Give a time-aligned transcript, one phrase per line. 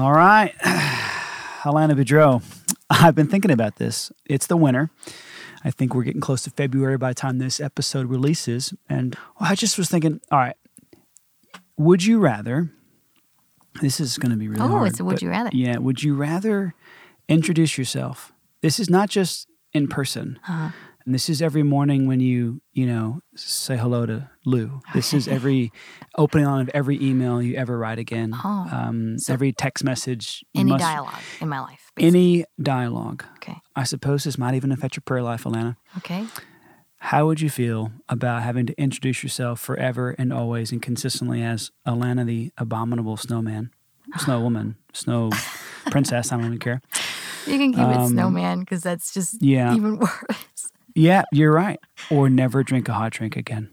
[0.00, 0.54] All right.
[1.62, 2.42] Alanna Boudreau,
[2.88, 4.10] I've been thinking about this.
[4.24, 4.88] It's the winter.
[5.62, 8.72] I think we're getting close to February by the time this episode releases.
[8.88, 10.56] And I just was thinking, all right,
[11.76, 12.70] would you rather?
[13.82, 14.88] This is going to be really Oh, hard.
[14.88, 15.50] it's a would but you rather.
[15.52, 15.76] Yeah.
[15.76, 16.74] Would you rather
[17.28, 18.32] introduce yourself?
[18.62, 20.38] This is not just in person.
[20.48, 20.70] Uh-huh.
[21.04, 24.80] And this is every morning when you, you know, say hello to Lou.
[24.94, 25.72] This is every
[26.16, 28.32] opening on of every email you ever write again.
[28.34, 30.44] Oh, um, so every text message.
[30.54, 31.90] Any must- dialogue in my life.
[31.96, 32.20] basically.
[32.20, 33.24] Any dialogue.
[33.36, 33.56] Okay.
[33.74, 35.76] I suppose this might even affect your prayer life, Alanna.
[35.98, 36.26] Okay.
[36.98, 41.70] How would you feel about having to introduce yourself forever and always and consistently as
[41.86, 43.70] Alanna the abominable snowman,
[44.18, 45.30] snow woman, snow
[45.90, 46.30] princess?
[46.30, 46.82] I don't even care.
[47.46, 49.74] You can keep it Um, snowman because that's just yeah.
[49.74, 50.68] even worse.
[50.94, 51.78] Yeah, you're right.
[52.10, 53.70] Or never drink a hot drink again.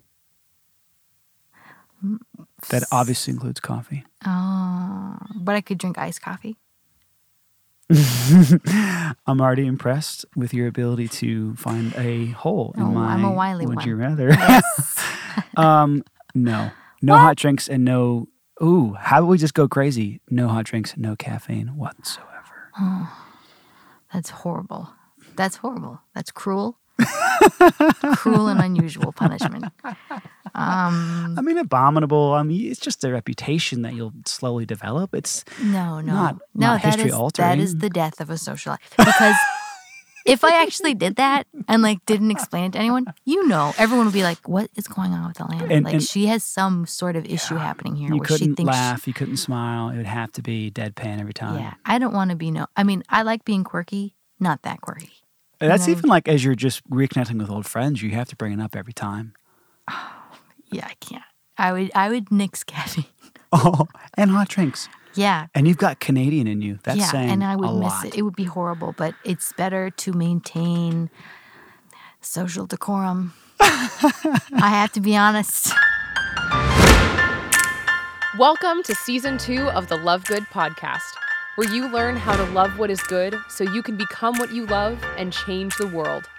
[2.70, 4.04] That obviously includes coffee.
[4.26, 6.58] Oh, but I could drink iced coffee.
[9.26, 13.14] I'm already impressed with your ability to find a hole in Oh, my.
[13.14, 13.88] I'm a wily would one.
[13.88, 14.30] you rather?
[14.30, 15.04] Yes.
[15.58, 16.04] um,
[16.36, 18.28] no, no hot drinks and no.
[18.62, 20.20] Ooh, how about we just go crazy?
[20.30, 22.72] No hot drinks, no caffeine whatsoever.
[22.80, 23.24] Oh,
[24.14, 24.90] That's horrible.
[25.36, 26.02] That's horrible.
[26.16, 26.78] That's cruel.
[28.18, 29.66] Cruel and unusual punishment.
[30.56, 32.34] Um, I mean, abominable.
[32.34, 35.14] I mean, it's just a reputation that you'll slowly develop.
[35.14, 36.68] It's no, no, Not- no.
[36.68, 37.60] not that history altering.
[37.60, 38.94] is the death of a social life.
[38.98, 39.36] Because
[40.26, 44.06] if I actually did that and like didn't explain it to anyone, you know, everyone
[44.08, 45.70] would be like, "What is going on with Alanna?
[45.70, 48.74] And- like and- she has some sort of issue happening here you where couldn't thinks."
[48.74, 49.90] she- laugh, you couldn't smile.
[49.90, 51.60] It would have to be deadpan every time.
[51.60, 52.66] yeah, I don't want to be no.
[52.76, 55.12] I mean, I like being quirky, not that quirky.
[55.60, 55.94] That's know?
[55.94, 58.76] even like as you're just reconnecting with old friends, you have to bring it up
[58.76, 59.34] every time.
[60.70, 61.24] Yeah, I can't.
[61.58, 61.92] I would.
[61.96, 63.06] I would nix caffeine.
[63.54, 64.90] Oh, and hot drinks.
[65.16, 66.80] Yeah, And you've got Canadian in you.
[66.84, 68.06] That's yeah, saying and I would a miss lot.
[68.08, 68.16] it.
[68.18, 71.10] It would be horrible, but it's better to maintain
[72.20, 73.34] social decorum.
[73.62, 75.72] I have to be honest.
[78.38, 81.14] Welcome to season two of the Love Good podcast,
[81.58, 84.68] where you learn how to love what is good so you can become what you
[84.68, 86.30] love and change the world.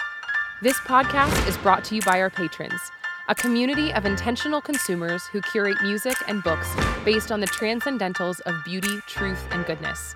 [0.62, 2.80] This podcast is brought to you by our patrons,
[3.26, 6.72] a community of intentional consumers who curate music and books
[7.04, 10.14] based on the transcendentals of beauty, truth, and goodness.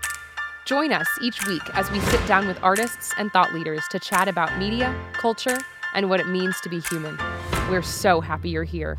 [0.66, 4.28] Join us each week as we sit down with artists and thought leaders to chat
[4.28, 5.58] about media, culture,
[5.94, 7.19] and what it means to be human.
[7.69, 8.98] We're so happy you're here.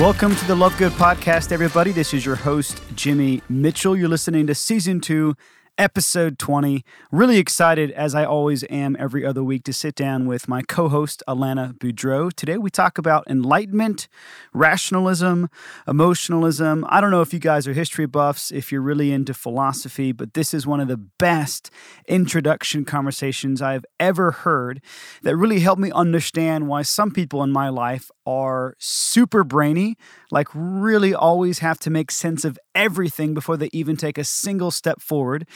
[0.00, 1.92] Welcome to the Love Good podcast, everybody.
[1.92, 3.94] This is your host, Jimmy Mitchell.
[3.94, 5.36] You're listening to season two,
[5.80, 6.84] episode 20.
[7.10, 10.90] Really excited, as I always am every other week, to sit down with my co
[10.90, 12.30] host, Alanna Boudreau.
[12.30, 14.06] Today, we talk about enlightenment,
[14.52, 15.48] rationalism,
[15.88, 16.84] emotionalism.
[16.90, 20.34] I don't know if you guys are history buffs, if you're really into philosophy, but
[20.34, 21.70] this is one of the best
[22.06, 24.82] introduction conversations I've ever heard
[25.22, 29.96] that really helped me understand why some people in my life are super brainy,
[30.30, 34.70] like really always have to make sense of everything before they even take a single
[34.70, 35.48] step forward,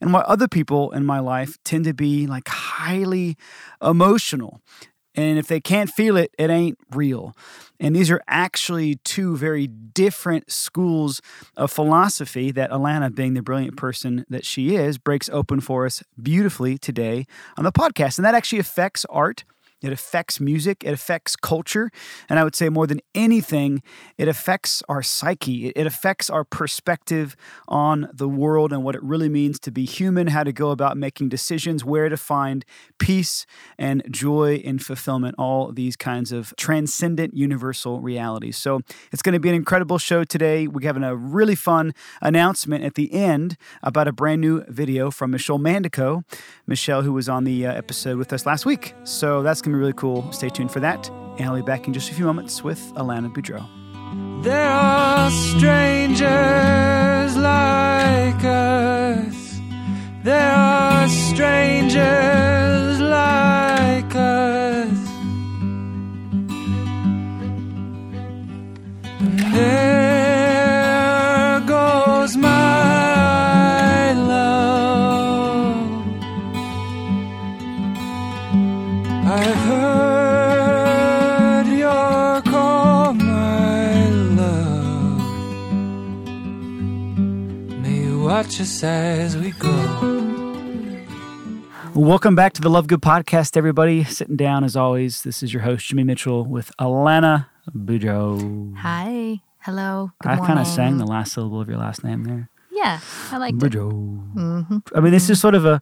[0.00, 3.36] and why other people in my life tend to be like highly
[3.82, 4.60] emotional.
[5.14, 7.34] And if they can't feel it, it ain't real.
[7.80, 11.20] And these are actually two very different schools
[11.56, 16.04] of philosophy that Alanna, being the brilliant person that she is, breaks open for us
[16.22, 17.26] beautifully today
[17.56, 18.18] on the podcast.
[18.18, 19.44] And that actually affects art.
[19.82, 20.82] It affects music.
[20.84, 21.90] It affects culture.
[22.28, 23.82] And I would say more than anything,
[24.16, 25.68] it affects our psyche.
[25.68, 27.34] It, affects our perspective
[27.66, 30.96] on the world and what it really means to be human, how to go about
[30.96, 32.64] making decisions, where to find
[32.98, 33.46] peace
[33.78, 38.56] and joy and fulfillment, all these kinds of transcendent universal realities.
[38.58, 38.80] So
[39.12, 40.66] it's going to be an incredible show today.
[40.66, 45.30] We're having a really fun announcement at the end about a brand new video from
[45.30, 46.22] Michelle Mandico,
[46.66, 48.94] Michelle, who was on the uh, episode with us last week.
[49.04, 50.30] So that's going to be really cool.
[50.32, 51.08] Stay tuned for that.
[51.38, 53.64] And I'll be back in just a few moments with Alanna Boudreau.
[54.42, 58.17] There are strangers like
[88.58, 90.98] you watch us as we go.
[91.94, 94.02] Welcome back to the Love Good podcast, everybody.
[94.04, 95.22] Sitting down as always.
[95.22, 98.76] This is your host, Jimmy Mitchell, with Alanna Bujo.
[98.78, 99.40] Hi.
[99.60, 100.10] Hello.
[100.22, 102.48] Good I kind of sang the last syllable of your last name there.
[102.72, 103.00] Yeah,
[103.30, 103.72] I liked it.
[103.72, 103.90] Bujo.
[104.32, 105.80] hmm I mean, this is sort of a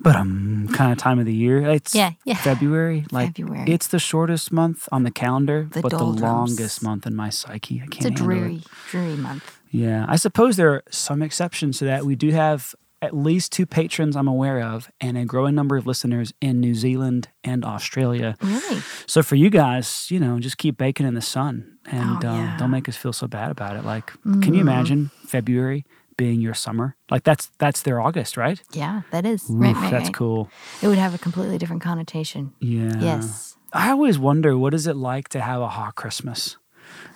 [0.00, 1.62] but um kind of time of the year.
[1.70, 2.34] It's Yeah, yeah.
[2.36, 3.06] February.
[3.10, 3.70] Like February.
[3.70, 7.80] it's the shortest month on the calendar, The but the longest month in my psyche.
[7.80, 8.38] I It's can't It's a handle it.
[8.38, 9.60] dreary, dreary month.
[9.74, 12.04] Yeah, I suppose there are some exceptions to that.
[12.04, 15.84] We do have at least two patrons I'm aware of, and a growing number of
[15.86, 18.36] listeners in New Zealand and Australia.
[18.40, 18.80] Really?
[19.06, 22.34] So for you guys, you know, just keep baking in the sun, and Oh, uh,
[22.36, 22.54] yeah.
[22.54, 22.58] Mm.
[22.58, 23.84] don't make us feel so bad about it.
[23.84, 24.12] Like,
[24.42, 25.84] can you imagine February
[26.16, 26.94] being your summer?
[27.10, 28.62] Like that's that's their August, right?
[28.72, 29.44] Yeah, that is.
[29.50, 30.14] right, right, that's right.
[30.14, 30.48] cool.
[30.80, 32.54] It would have a completely different connotation.
[32.60, 32.92] Yeah.
[33.00, 33.56] Yes.
[33.72, 36.56] I always wonder what is it like to have a hot Christmas?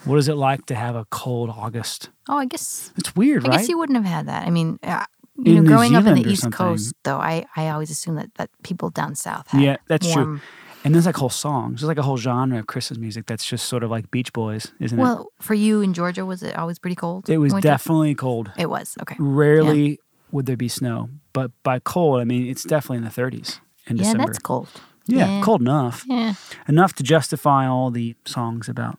[0.05, 2.11] What is it like to have a cold August?
[2.29, 2.93] Oh, I guess.
[2.97, 3.49] It's weird, right?
[3.49, 3.61] I right?
[3.63, 4.47] guess you wouldn't have had that.
[4.47, 5.05] I mean, uh,
[5.37, 6.57] you In know, New growing up in Zealand the or East something.
[6.57, 10.25] Coast, though, I, I always assume that, that people down south had yeah, that's true.
[10.25, 10.43] warm-
[10.85, 11.81] And there's like whole songs.
[11.81, 14.73] There's like a whole genre of Christmas music that's just sort of like Beach Boys,
[14.81, 15.03] isn't it?
[15.03, 17.29] Well, for you in Georgia, was it always pretty cold?
[17.29, 17.39] it?
[17.39, 17.69] Was in winter?
[17.69, 18.53] definitely cold.
[18.57, 19.17] It was okay.
[19.19, 19.99] Rarely
[20.31, 23.97] would there be snow, but by cold, I mean it's definitely in the 30s in
[23.97, 24.27] Yeah, December.
[24.27, 24.69] that's cold.
[25.07, 25.41] Yeah.
[25.43, 26.05] cold enough.
[26.07, 26.35] Yeah.
[26.69, 28.99] Enough to justify all the songs about,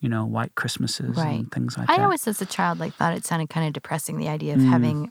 [0.00, 1.40] you know, white Christmases Right.
[1.40, 2.00] and things like I that.
[2.02, 4.18] I always, as a child, like thought it sounded kind of depressing.
[4.18, 4.58] The idea Mm.
[4.58, 5.10] of having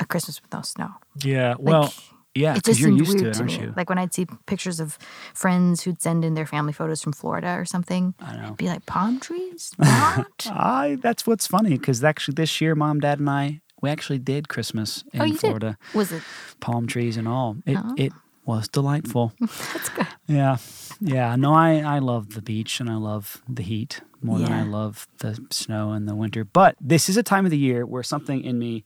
[0.00, 0.90] a Christmas with no snow.
[1.22, 1.92] yeah, well, Like,
[2.34, 3.66] yeah, it because just you're seemed used to weird it, to, aren't me.
[3.66, 3.74] you?
[3.76, 4.98] Like when I'd see pictures of
[5.34, 8.54] friends who'd send in their family photos from Florida or something, I know.
[8.54, 9.70] be like palm trees.
[9.78, 10.46] What?
[10.50, 14.48] I that's what's funny because actually this year, mom, dad, and I we actually did
[14.48, 15.96] Christmas in oh, you Florida, did.
[15.96, 16.22] Was it?
[16.60, 17.56] palm trees and all.
[17.66, 17.94] It Oh.
[17.96, 18.12] it
[18.46, 19.32] was delightful.
[19.40, 20.06] That's good.
[20.26, 20.56] yeah,
[21.00, 21.36] yeah.
[21.36, 25.06] No, I I love the beach and I love the heat more than I love
[25.18, 26.44] the snow and the winter.
[26.44, 28.84] But this is a time of the year where something in me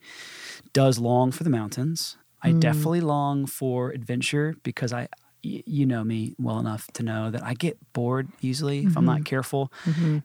[0.73, 2.17] does long for the mountains.
[2.43, 2.61] I Mm.
[2.61, 5.09] definitely long for adventure because I.
[5.45, 9.05] y- You know me well enough to know that I get bored easily if I'm
[9.05, 9.05] Mm-hmm.
[9.07, 9.73] not careful.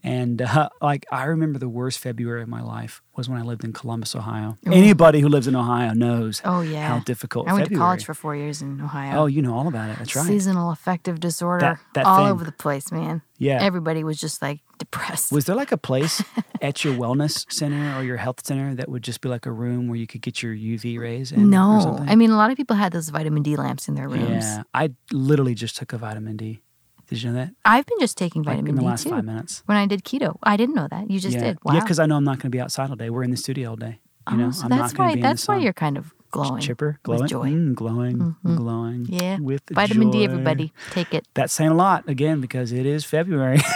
[0.03, 3.63] And uh, like I remember the worst February of my life was when I lived
[3.63, 4.57] in Columbus, Ohio.
[4.65, 6.87] Anybody who lives in Ohio knows Oh yeah.
[6.87, 7.79] how difficult I went February.
[7.79, 9.19] to college for four years in Ohio.
[9.21, 9.97] Oh, you know all about it.
[9.99, 10.25] That's right.
[10.25, 12.31] Seasonal affective disorder, That- that all thing.
[12.31, 13.21] over the place, man.
[13.37, 13.61] Yeah.
[13.61, 15.31] Everybody was just like depressed.
[15.31, 16.23] Was there like a place
[16.61, 19.87] at your wellness center or your health center that would just be like a room
[19.87, 21.49] where you could get your UV rays in?
[21.49, 21.97] no?
[22.07, 24.45] I mean a lot of people had those vitamin D lamps in their rooms.
[24.45, 26.61] yeah, I literally just took a vitamin D.
[27.07, 27.53] Did you know that?
[27.65, 29.09] I've been just taking Like vitamin in the D last too.
[29.09, 29.61] five minutes.
[29.65, 31.11] When I did keto, I didn't know that.
[31.11, 31.57] You just yeah, did.
[31.63, 31.73] Wow.
[31.73, 33.09] yeah, because I know I'm not going to be outside all day.
[33.09, 33.99] We're in the studio all day.
[34.29, 35.07] You oh, know, so I'm that's not why.
[35.09, 36.61] to be in the That's why you're kind of glowing.
[36.61, 37.47] chipper, glowing, joy.
[37.49, 39.05] Mm, glowing, glowing.
[39.09, 39.37] Yeah.
[39.39, 41.25] with Vitamin D, everybody, take it.
[41.33, 43.59] That's saying a lot again because it is February.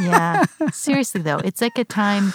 [0.00, 0.44] Yeah.
[0.72, 2.32] Seriously though, it's like a time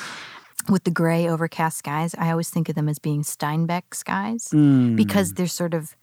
[0.70, 2.14] with the gray overcast skies.
[2.16, 4.96] I always think of them as being Steinbeck skies Mm.
[4.96, 5.96] because they're sort of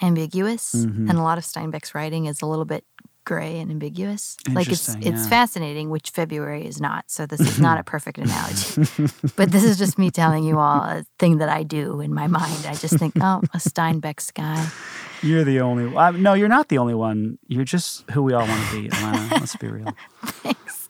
[0.00, 1.10] ambiguous, Mm-hmm.
[1.10, 2.84] and a lot of Steinbeck's writing is a little bit
[3.24, 4.36] gray and ambiguous.
[4.48, 7.10] Like it's Interesting, it's fascinating, which February is not.
[7.10, 9.12] So this is not a perfect analogy.
[9.36, 12.26] but this is just me telling you all a thing that I do in my
[12.26, 12.66] mind.
[12.66, 14.68] I just think, oh, a Steinbeck sky.
[15.22, 15.96] You're the only.
[15.96, 17.38] I, no, you're not the only one.
[17.46, 19.30] You're just who we all want to be, Alanna.
[19.32, 19.94] Let's be real.
[20.24, 20.88] Thanks.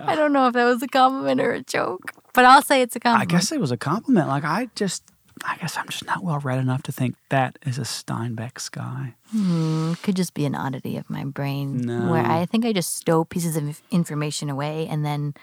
[0.00, 2.96] I don't know if that was a compliment or a joke, but I'll say it's
[2.96, 3.30] a compliment.
[3.30, 4.28] I guess it was a compliment.
[4.28, 5.04] Like I just,
[5.44, 9.14] I guess I'm just not well read enough to think that is a Steinbeck sky.
[9.30, 13.24] Hmm, could just be an oddity of my brain where I think I just stow
[13.24, 15.34] pieces of information away and then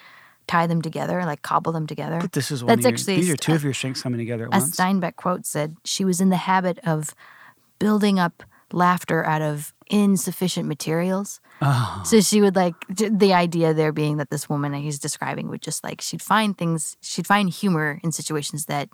[0.47, 2.19] tie them together, like cobble them together.
[2.19, 4.01] But this is one That's of your, actually these are two st- of your strengths
[4.01, 4.75] coming together at a once.
[4.75, 7.13] Steinbeck quote said she was in the habit of
[7.77, 11.39] building up laughter out of insufficient materials.
[11.61, 12.01] Oh.
[12.05, 15.61] So she would like the idea there being that this woman that he's describing would
[15.61, 18.89] just like she'd find things she'd find humor in situations that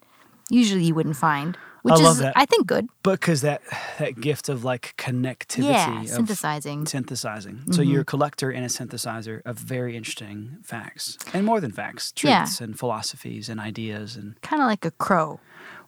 [0.49, 2.33] usually you wouldn't find, which I love is that.
[2.35, 2.87] I think good.
[3.03, 3.61] because that
[3.99, 6.85] that gift of like connectivity, Yeah, synthesizing.
[6.85, 7.61] synthesizing.
[7.71, 7.91] So Mm-hmm.
[7.91, 12.39] you're a collector and a synthesizer of very interesting facts, and more than facts, Yeah.
[12.39, 14.15] truths and philosophies and ideas.
[14.15, 15.39] And Kind of like a crow.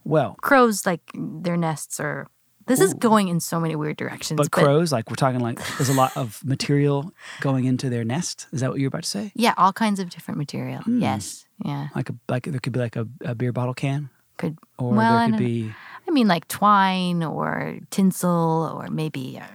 [0.04, 2.28] well, Crows like their nests are.
[2.68, 4.36] This is going in so many weird directions.
[4.38, 8.46] but crows, like we're talking like there's a lot of material going into their nest.
[8.52, 9.32] Is that what you're about to say?
[9.36, 10.82] Yeah, all kinds of different material.
[10.82, 11.02] Hmm.
[11.02, 11.46] Yes.
[11.64, 11.88] Yeah.
[11.96, 15.18] Like a like there could be like a, a beer bottle can, Could or well,
[15.20, 15.72] there could be
[16.08, 19.46] I mean, like twine or tinsel or maybe, uh,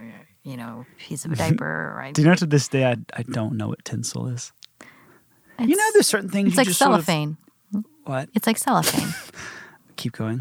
[0.43, 1.65] you know, piece of a diaper.
[1.97, 4.53] Or I, Do you know to this day I, I don't know what tinsel is.
[5.59, 7.37] you know, there's certain things It's you like just sort of- cellophane.
[8.05, 8.29] what?
[8.35, 9.15] It's like cellophane.
[9.97, 10.41] Keep going.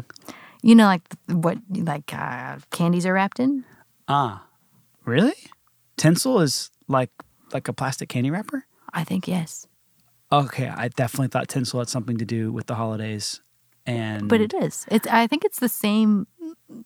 [0.62, 3.64] you know, like what like uh, candies are wrapped in.
[4.08, 4.44] Ah,
[5.04, 5.34] really?
[5.96, 7.10] Tinsel is like
[7.52, 8.66] like a plastic candy wrapper.
[8.92, 9.66] I think yes,
[10.32, 13.40] Okay, I definitely thought tinsel had something to do with the holidays,
[13.86, 14.86] and but it is.
[14.90, 15.06] It's.
[15.08, 16.26] I think it's the same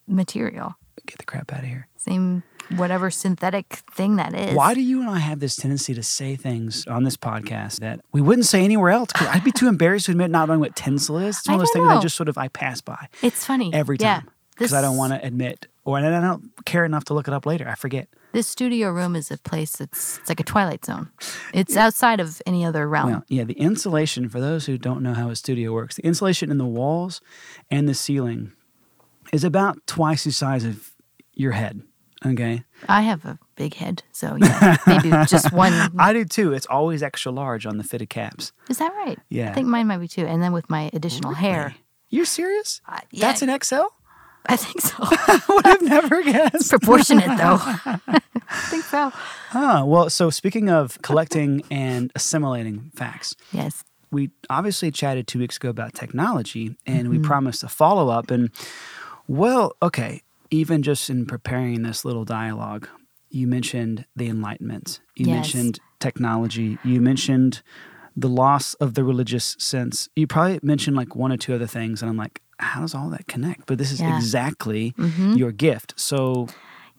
[0.06, 0.74] material.
[1.06, 1.88] Get the crap out of here.
[1.96, 2.42] Same
[2.76, 4.54] whatever synthetic thing that is.
[4.56, 8.00] Why do you and I have this tendency to say things on this podcast that
[8.12, 9.12] we wouldn't say anywhere else?
[9.12, 11.38] 'Cause I'd be too embarrassed to admit not knowing what tinsel is.
[11.38, 13.72] It's one of those things I just sort of I pass by It's funny.
[13.72, 17.14] every time because I don't want to admit or and I don't care enough to
[17.14, 17.68] look it up later.
[17.68, 18.08] I forget.
[18.36, 21.08] This studio room is a place that's it's like a twilight zone.
[21.54, 23.10] It's outside of any other realm.
[23.10, 26.50] Well, yeah, the insulation, for those who don't know how a studio works, the insulation
[26.50, 27.22] in the walls
[27.70, 28.52] and the ceiling
[29.32, 30.92] is about twice the size of
[31.32, 31.80] your head.
[32.26, 32.62] Okay.
[32.86, 35.72] I have a big head, so yeah, maybe just one.
[35.98, 36.52] I do too.
[36.52, 38.52] It's always extra large on the fitted caps.
[38.68, 39.18] Is that right?
[39.30, 39.48] Yeah.
[39.48, 40.26] I think mine might be too.
[40.26, 41.74] And then with my additional hair,
[42.10, 42.82] You're serious?
[42.86, 43.28] Uh, yeah.
[43.28, 43.86] That's an XL?
[44.48, 44.94] I think so.
[45.00, 46.70] I would have never guessed.
[46.70, 47.58] Proportionate though.
[47.60, 48.20] I
[48.70, 49.10] think so.
[49.50, 49.84] Huh.
[49.86, 53.82] Well, so speaking of collecting and assimilating facts, Yes.
[54.10, 57.10] we obviously chatted two weeks ago about technology and Mm-hmm.
[57.10, 58.30] we promised a follow up.
[58.30, 58.50] And
[59.26, 62.88] well, okay, even just in preparing this little dialogue,
[63.30, 65.34] you mentioned the Enlightenment, you Yes.
[65.54, 67.62] mentioned technology, you mentioned
[68.16, 70.08] the loss of the religious sense.
[70.16, 73.10] You probably mentioned like one or two other things, and I'm like, how does all
[73.10, 73.66] that connect?
[73.66, 74.06] But this is Yeah.
[74.08, 74.16] Mm-hmm.
[74.16, 74.94] exactly
[75.36, 75.92] your gift.
[75.96, 76.48] So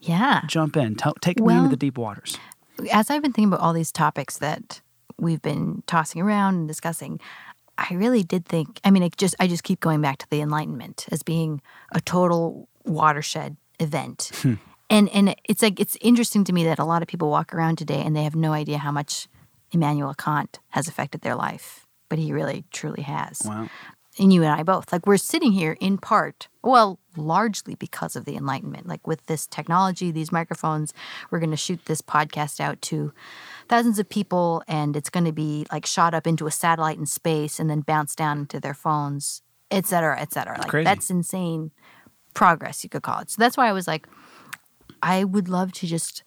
[0.00, 0.42] Yeah.
[0.46, 2.38] jump in, Tell, take me into the deep waters.
[2.92, 4.80] As I've been thinking about all these topics that
[5.18, 7.18] we've been tossing around and discussing,
[7.76, 8.80] I really did think.
[8.84, 11.60] I mean, it just I just keep going back to the Enlightenment as being
[11.90, 14.30] a total watershed event.
[14.90, 17.76] And and it's like it's interesting to me that a lot of people walk around
[17.78, 19.26] today and they have no idea how much
[19.72, 23.42] Immanuel Kant has affected their life, but he really truly has.
[23.44, 23.68] Wow.
[24.18, 24.92] and you and I both.
[24.92, 28.86] Like we're sitting here in part, well, largely because of the Enlightenment.
[28.86, 30.92] Like with this technology, these microphones,
[31.30, 33.12] we're going to shoot this podcast out to
[33.68, 37.06] thousands of people, and it's going to be like shot up into a satellite in
[37.06, 40.58] space and then bounce down into their phones, et cetera, et cetera.
[40.58, 40.84] Like crazy.
[40.84, 41.70] that's insane
[42.34, 43.30] progress, you could call it.
[43.30, 44.06] So that's why I was like,
[45.02, 46.22] I would love to just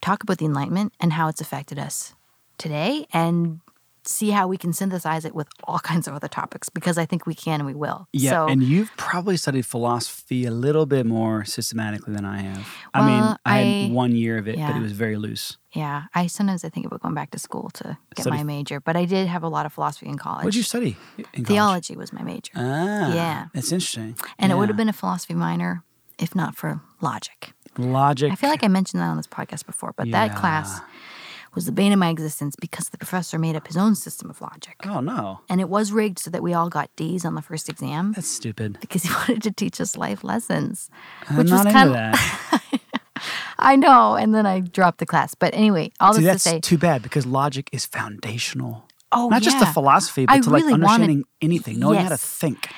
[0.00, 2.14] talk about the Enlightenment and how it's affected us
[2.60, 3.60] today and
[4.02, 7.26] see how we can synthesize it with all kinds of other topics because I think
[7.26, 8.08] we can and we will.
[8.14, 12.66] Yeah, So, and you've probably studied philosophy a little bit more systematically than I have.
[12.94, 15.58] I mean, I, had I- one year of it, but it was very loose.
[15.74, 18.80] yeah, I sometimes I think about going back to school to get Study- my major,
[18.80, 20.44] but I did have a lot of philosophy in college.
[20.44, 21.46] What did you study in college?
[21.48, 22.52] Theology was my major.
[22.56, 23.46] Ah, Yeah.
[23.54, 24.16] It's interesting.
[24.38, 25.84] and it would have been a philosophy minor
[26.18, 27.52] if not for logic.
[27.78, 28.32] logic.
[28.32, 30.86] I feel like I mentioned that on this podcast before, but that class Yeah.
[31.54, 34.40] Was the bane of my existence because the professor made up his own system of
[34.40, 34.76] logic.
[34.84, 37.68] Oh no, And it was rigged so that we all got D's on the first
[37.68, 38.78] exam that's stupid.
[38.80, 40.90] because he wanted to teach us life lessons.
[41.28, 42.60] I'm Which not was kind of.
[43.58, 45.34] I know, and then I dropped the class.
[45.34, 48.86] But anyway, all See, this to that's say, too bad because logic is foundational.
[49.12, 52.08] oh Not just the philosophy, but I to like really wanted- understanding anything, knowing how
[52.08, 52.68] to think.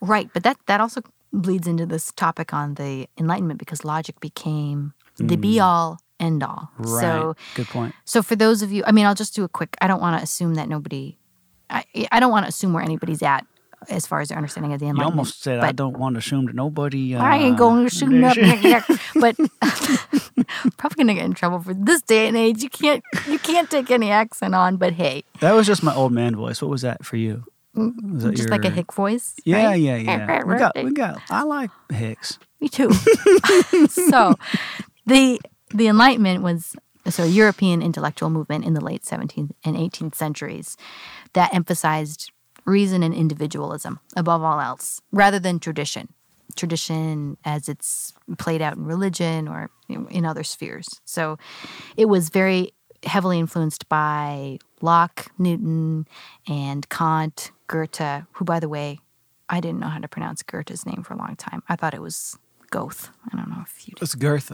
[0.00, 0.30] right?
[0.32, 5.34] But that that also bleeds into this topic on the Enlightenment because logic became the
[5.34, 5.40] hmm.
[5.40, 6.70] be all end all.
[6.78, 7.00] Mm.
[7.00, 7.94] So Good point.
[8.04, 9.76] So for those of you, I mean, I'll just do a quick.
[9.80, 11.16] I don't want to assume that nobody.
[11.68, 13.46] I, I don't want to assume where anybody's at
[13.88, 16.46] as far as their understanding of the You almost said I don't want to assume
[16.46, 17.14] that nobody.
[17.14, 18.60] Uh, I ain't going to assume nothing,
[19.14, 19.36] but
[20.76, 22.62] probably gonna get in trouble for this day and age.
[22.62, 24.76] You can't you can't take any accent on.
[24.76, 26.60] But hey, That was just my old man voice.
[26.60, 27.44] What was that for you?
[27.74, 29.34] Was that just like a Hick voice.
[29.44, 29.80] Yeah, right?
[29.80, 30.44] yeah, yeah.
[30.44, 31.22] We got, we got.
[31.30, 32.38] I like Hicks.
[32.60, 32.92] Me too.
[33.88, 34.34] so
[35.06, 36.76] the the Enlightenment was
[37.08, 40.76] so a European intellectual movement in the late 17th and 18th centuries
[41.32, 42.30] that emphasized
[42.66, 46.12] reason and individualism above all else, rather than tradition.
[46.56, 51.00] Tradition as it's played out in religion or in other spheres.
[51.04, 51.38] So
[51.96, 52.72] it was very
[53.04, 56.06] heavily influenced by Locke, Newton,
[56.46, 58.98] and Kant, Goethe, who, by the way,
[59.48, 61.62] I didn't know how to pronounce Goethe's name for a long time.
[61.68, 62.38] I thought it was
[62.70, 63.08] Goethe.
[63.32, 64.02] I don't know if you do.
[64.02, 64.52] It's Goethe,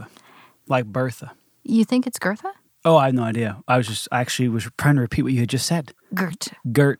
[0.68, 1.32] like Bertha.
[1.64, 2.52] You think it's Gertha?
[2.84, 3.62] Oh, I have no idea.
[3.66, 5.92] I was just I actually was trying to repeat what you had just said.
[6.14, 6.48] Goethe.
[6.70, 6.98] Goethe.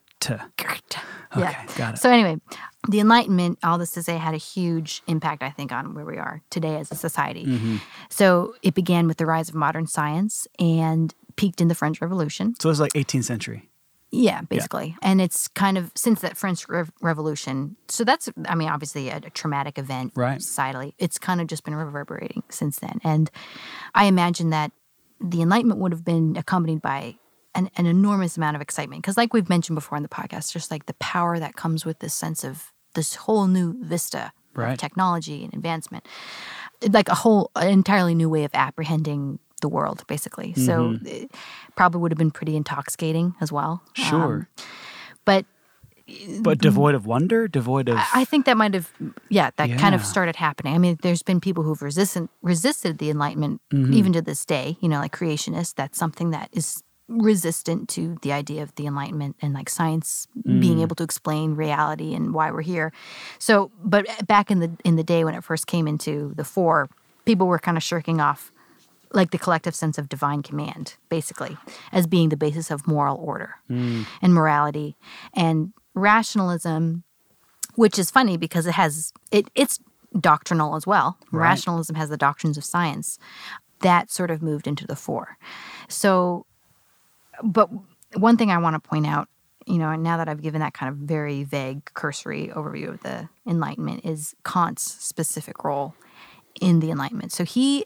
[0.56, 0.96] Goethe.
[1.36, 1.98] Okay, got it.
[1.98, 2.38] So anyway,
[2.88, 6.16] the Enlightenment, all this to say, had a huge impact, I think, on where we
[6.16, 7.44] are today as a society.
[7.44, 7.76] Mm-hmm.
[8.08, 12.54] So it began with the rise of modern science and peaked in the French Revolution.
[12.58, 13.68] So it was like 18th century.
[14.16, 14.96] Yeah, basically.
[15.02, 17.76] And it's kind of since that French Rev- Revolution.
[17.88, 20.38] So that's, I mean, obviously a, a traumatic event Right.
[20.40, 20.94] societally.
[20.98, 22.98] It's kind of just been reverberating since then.
[23.04, 23.30] And
[23.94, 24.72] I imagine that
[25.20, 27.16] the Enlightenment would have been accompanied by
[27.54, 29.02] an, an enormous amount of excitement.
[29.02, 31.98] Because, like we've mentioned before in the podcast, just like the power that comes with
[31.98, 34.72] this sense of this whole new vista Right.
[34.72, 36.06] of technology and advancement,
[36.90, 40.54] like a whole entirely new way of apprehending the world, basically.
[40.54, 41.30] So it
[41.76, 43.82] probably would have been pretty intoxicating as well.
[43.84, 44.48] Um, Sure.
[45.24, 45.44] but
[46.40, 47.98] But devoid of wonder, devoid of.
[48.14, 48.92] I think that might have,
[49.28, 50.74] yeah, that kind of started happening.
[50.74, 53.92] I mean, there's been people who've resisted resisted the Enlightenment Mm-hmm.
[53.94, 54.76] even to this day.
[54.80, 55.74] You know, like creationists.
[55.74, 60.60] That's something that is resistant to the idea of the Enlightenment and like science Mm.
[60.60, 62.92] being able to explain reality and why we're here.
[63.38, 66.88] So, but back in the in the day when it first came into the fore,
[67.24, 68.52] people were kind of shirking off
[69.12, 71.56] like the collective sense of divine command, basically,
[71.92, 74.02] as being the basis of moral order hmm.
[74.20, 74.96] and morality.
[75.34, 77.04] And rationalism,
[77.74, 79.80] which is funny because it has it it's
[80.18, 81.18] doctrinal as well.
[81.30, 81.48] Right.
[81.50, 83.18] Rationalism has the doctrines of science.
[83.80, 85.36] That sort of moved into the fore.
[85.88, 86.46] So
[87.42, 87.68] but
[88.14, 89.28] one thing I want to point out,
[89.66, 93.02] you know, and now that I've given that kind of very vague cursory overview of
[93.02, 95.94] the Enlightenment, is Kant's specific role
[96.60, 97.32] in the Enlightenment.
[97.32, 97.84] So he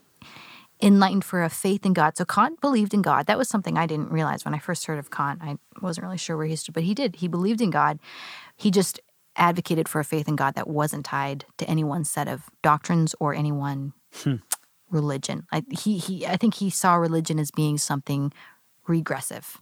[0.82, 2.16] enlightened for a faith in God.
[2.16, 3.26] So Kant believed in God.
[3.26, 5.40] That was something I didn't realize when I first heard of Kant.
[5.42, 7.16] I wasn't really sure where he stood, but he did.
[7.16, 7.98] He believed in God.
[8.56, 9.00] He just
[9.36, 13.14] advocated for a faith in God that wasn't tied to any one set of doctrines
[13.20, 14.36] or any one hmm.
[14.90, 15.46] religion.
[15.52, 18.32] I, he, he, I think he saw religion as being something
[18.86, 19.58] regressive,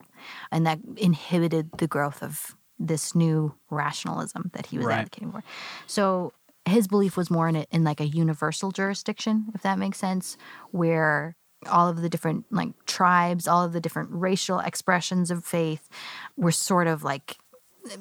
[0.51, 4.99] and that inhibited the growth of this new rationalism that he was Right.
[4.99, 5.43] advocating for.
[5.87, 6.33] So
[6.69, 10.37] his belief was more in a, in like a universal jurisdiction, if that makes sense,
[10.71, 15.89] where all of the different like tribes, all of the different racial expressions of faith
[16.37, 17.37] were sort of like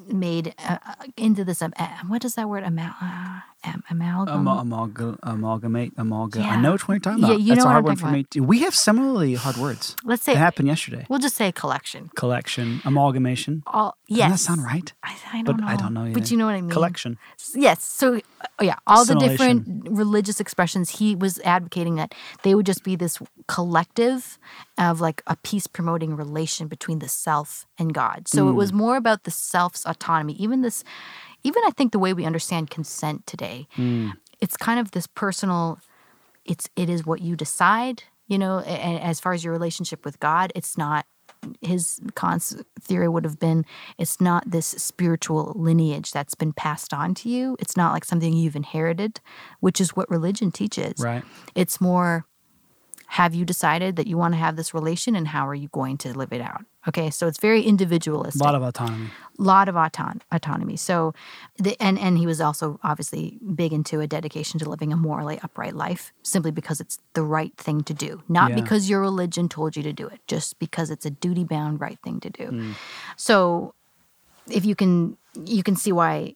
[0.06, 1.68] made uh, uh, into this uh,
[2.06, 6.40] what is that word uh, am- amalgam Amal- amalga- amalgamate, amalga.
[6.44, 7.32] I know which one you're talking about.
[7.32, 8.24] Yeah, you That's know a what hard one for me.
[8.24, 8.42] Too.
[8.42, 9.96] We have similarly hard words.
[10.04, 11.06] let's say It happened yesterday.
[11.08, 13.62] we'll just say collection Collection, amalgamation.
[13.66, 14.18] all yes.
[14.18, 14.92] Doesn't that sound right?
[15.02, 16.30] I, I But don't know But I don't know but either.
[16.30, 17.18] you know what I mean Collection.
[17.54, 22.66] yes so uh, yeah all the different religious expressions he was advocating that they would
[22.66, 23.18] just be this
[23.62, 24.38] collective
[24.78, 28.96] of like a peace promoting relation between the self and god so it was more
[28.96, 30.84] about the self's autonomy even this
[31.44, 34.12] even i think the way we understand consent today mm.
[34.40, 35.78] it's kind of this personal
[36.44, 40.04] it's it is what you decide you know a- a- as far as your relationship
[40.04, 41.06] with god it's not
[41.60, 43.64] his Kant's theory would have been
[43.96, 47.56] it's not this spiritual lineage that's been passed on to you.
[47.60, 49.20] It's not like something you've inherited,
[49.60, 50.98] which is what religion teaches.
[50.98, 51.22] Right.
[51.54, 52.26] It's more
[53.12, 55.96] have you decided that you want to have this relation and how are you going
[55.98, 56.64] to live it out?
[56.86, 59.08] Okay, so it's very A individualistic lot of autonomy.
[59.38, 60.76] A lot of auton- autonomy.
[60.76, 61.14] So,
[61.58, 65.38] the, and and he was also obviously big into a dedication to living a morally
[65.42, 68.56] upright life, simply because it's the right thing to do, not Yeah.
[68.56, 71.98] because your religion told you to do it, just because it's a duty bound right
[72.04, 72.46] thing to do.
[72.50, 72.74] Mm.
[73.16, 73.74] So,
[74.50, 76.34] if you can, you can see why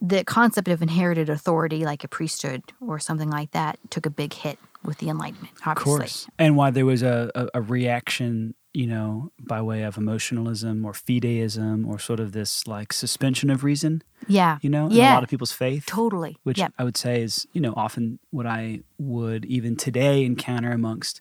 [0.00, 4.32] the concept of inherited authority, like a priesthood or something like that, took a big
[4.32, 5.52] hit with the Enlightenment.
[5.60, 6.26] Of Obviously, course.
[6.38, 10.92] And why there was a, a, a reaction, you know, by way of emotionalism or
[10.92, 15.14] fideism or sort of this like suspension of reason, yeah, you know, in yeah, a
[15.14, 15.84] lot of people's faith.
[15.86, 20.24] totally, which yeah, I would say is, you know, often what I would even today
[20.24, 21.20] encounter amongst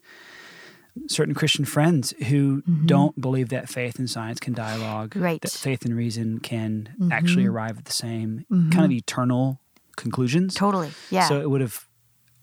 [1.07, 5.23] certain Christian friends who don't believe that faith and science can dialogue, Mm-hmm.
[5.23, 5.41] Right.
[5.41, 7.49] that faith and reason can actually Mhm.
[7.51, 9.59] arrive at the same kind of eternal
[9.95, 10.53] conclusions.
[10.55, 11.27] totally, yeah.
[11.27, 11.87] So it would have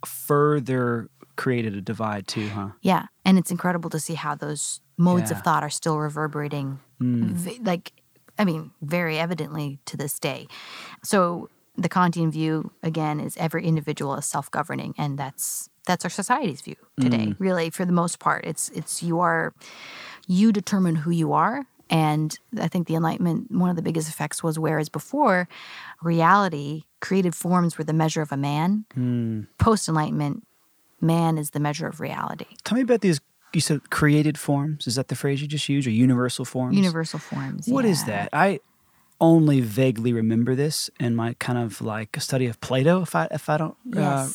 [0.05, 2.69] further created a divide too, huh?
[2.81, 5.37] Yeah, and it's incredible to see how those modes Yeah.
[5.39, 7.33] of thought are still reverberating, Mm.
[7.33, 7.93] v- like,
[8.39, 10.49] I mean, very evidently to this day.
[11.03, 16.63] So the Kantian view again is every individual is self-governing, and that's that's our society's
[16.63, 17.27] view today.
[17.29, 17.37] Mm.
[17.39, 19.55] Really, for the most part, it's it's you are
[20.27, 21.67] you determine who you are.
[21.89, 25.49] And I think the Enlightenment, one of the biggest effects was whereas before,
[26.03, 28.85] reality created forms were the measure of a man.
[28.97, 29.47] Mm.
[29.59, 30.47] Post Enlightenment,
[31.01, 32.47] man is the measure of reality.
[32.64, 33.21] Tell me about these.
[33.53, 34.87] You said created forms.
[34.87, 36.77] Is that the phrase you just used, or universal forms?
[36.77, 37.69] Universal forms.
[37.69, 38.07] What is yeah.
[38.25, 38.29] that?
[38.33, 38.61] I
[39.21, 43.03] only vaguely remember this in my kind of like study of Plato.
[43.03, 44.03] If I if I don't, Yes.
[44.03, 44.29] uh,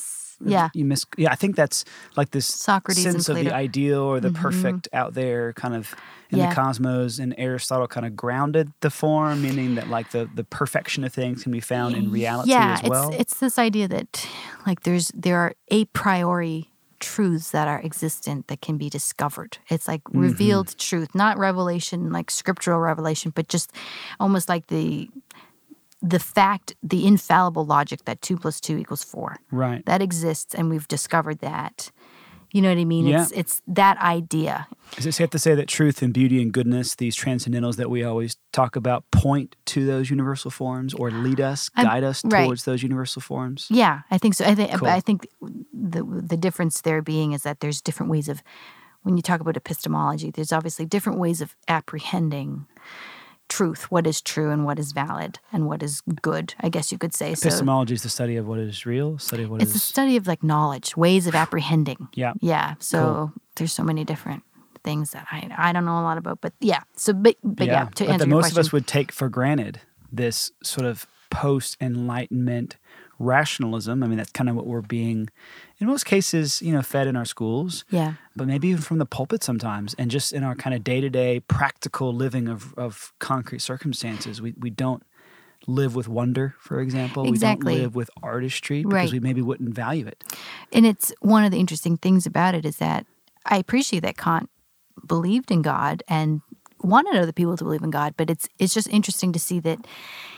[0.46, 0.70] yeah.
[0.74, 1.06] you miss.
[1.18, 4.36] Yeah, I think that's like this Socrates sense of the ideal or the Mhm.
[4.42, 5.94] perfect out there, kind of
[6.30, 6.50] in Yeah.
[6.50, 7.20] the cosmos.
[7.20, 11.44] And Aristotle kind of grounded the form, meaning that like the the perfection of things
[11.44, 13.10] can be found in reality yeah, as well.
[13.12, 14.28] it's it's this idea that
[14.66, 16.68] like there's there are a priori
[17.00, 19.58] truths that are existent that can be discovered.
[19.70, 20.20] It's like Mm-hmm.
[20.20, 23.72] revealed truth, not revelation like scriptural revelation, but just
[24.20, 25.10] almost like the
[26.02, 29.38] the fact, the infallible logic that two plus two equals four.
[29.52, 29.86] right.
[29.86, 31.92] That exists and we've discovered that.
[32.54, 33.06] You know what I mean?
[33.06, 33.22] Yeah.
[33.22, 34.68] It's it's that idea.
[34.98, 38.04] Is it safe to say that truth and beauty and goodness, these transcendentals that we
[38.04, 42.44] always talk about, point to those universal forms or lead us, I'm- guide us right.
[42.44, 43.68] towards those universal forms?
[43.70, 44.44] Yeah, I think so.
[44.46, 44.90] I think Cool.
[44.90, 45.28] I think
[45.74, 48.44] the the difference there being is that there's different ways of
[49.04, 52.66] when you talk about epistemology, there's obviously different ways of apprehending
[53.52, 56.98] truth, what is true and what is valid and what is good, I guess you
[56.98, 57.36] could say.
[57.36, 59.80] So Epistemology is the study of what is real, study of what it's is a
[59.80, 62.08] study of like knowledge, ways of apprehending.
[62.16, 62.34] yeah.
[62.40, 62.76] Yeah.
[62.80, 64.44] So there's so many different
[64.84, 66.82] things that I I don't know a lot about, but yeah.
[66.96, 69.30] So but, but yeah, to but answer that most question, of us would take for
[69.30, 72.78] granted this sort of post enlightenment
[73.22, 74.04] rationalism.
[74.04, 75.30] I mean, that's kind of what we're being,
[75.80, 79.06] in most cases, you know, fed in our schools, yeah, but maybe even from the
[79.06, 83.14] pulpit sometimes, and just in our kind of day to day practical living of, of
[83.20, 84.42] concrete circumstances.
[84.42, 85.04] We, we don't
[85.68, 87.28] live with wonder, for example.
[87.28, 87.74] Exactly.
[87.74, 89.12] We don't live with artistry because Right.
[89.12, 90.24] we maybe wouldn't value it.
[90.74, 93.06] and it's one of the interesting things about it is that
[93.46, 94.50] I appreciate that Kant
[95.06, 96.42] believed in God and
[96.84, 99.86] wanted other people to believe in God, but it's it's just interesting to see that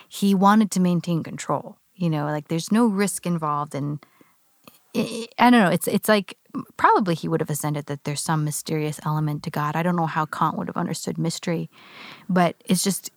[0.10, 1.78] he wanted to maintain control.
[1.96, 4.04] You know, like there's no risk involved, and
[4.96, 5.70] I I don't know.
[5.70, 6.38] It's it's like
[6.78, 9.76] probably he would have ascended that there's some mysterious element to God.
[9.76, 11.70] I don't know how Kant would have understood mystery,
[12.30, 13.12] but it's just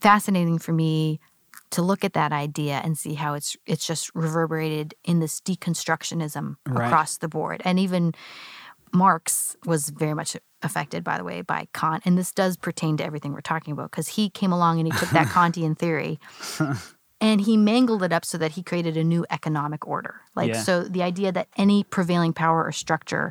[0.00, 1.20] fascinating for me
[1.70, 6.56] to look at that idea and see how it's it's just reverberated in this deconstructionism
[6.66, 6.86] Right.
[6.86, 8.12] across the board and even
[8.92, 13.04] Marx was very much affected by the way by Kant and this does pertain to
[13.04, 16.18] everything we're talking about because he came along and he took that Kantian theory
[17.24, 20.62] and he mangled it up so that he created a new economic order like Yeah.
[20.62, 23.26] so the idea that any prevailing power or structure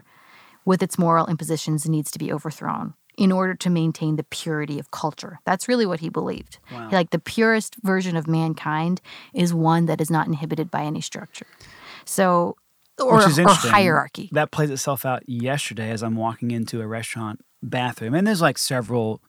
[0.66, 4.90] with its moral impositions needs to be overthrown in order to maintain the purity of
[4.90, 5.40] culture.
[5.46, 6.58] That's really what he believed.
[6.72, 6.90] Wow.
[6.92, 9.02] Like the purest version of mankind
[9.34, 11.46] is one that is not inhibited by any structure.
[12.06, 12.56] So,
[13.00, 14.30] or, Which is or hierarchy.
[14.32, 18.14] That plays itself out yesterday as I'm walking into a restaurant bathroom.
[18.16, 19.22] And there's like several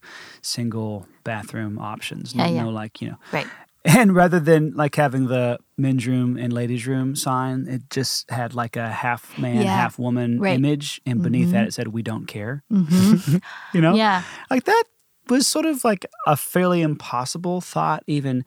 [0.43, 2.35] single bathroom options.
[2.35, 2.63] Yeah, no, yeah.
[2.65, 3.17] no, like, you know.
[3.33, 3.47] Right.
[3.85, 8.55] And rather than like having the men's room and ladies' room sign, it just had
[8.55, 10.55] like a half man, Yeah, half woman right.
[10.57, 11.03] image.
[11.05, 12.63] And beneath that, it said, We don't care.
[12.71, 13.17] hmm
[13.75, 13.95] You know?
[13.95, 14.23] Yeah.
[14.51, 14.85] Like that
[15.29, 18.45] was sort of like a fairly impossible thought even